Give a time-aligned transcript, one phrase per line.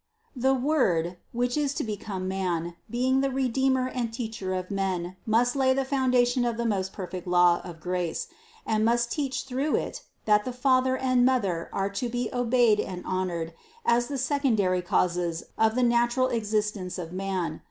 [0.35, 5.55] The Word, which is to become man, being the Redeemer and Teacher of men, must
[5.55, 8.27] lay the foun dation of the most perfect law of grace,
[8.65, 13.05] and must teach through it, that the father and mother are to be obeyed and
[13.05, 13.53] honored
[13.85, 17.59] as the secondary causes of the natural ex istence of man.